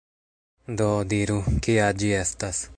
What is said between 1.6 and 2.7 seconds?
kia ĝi estas?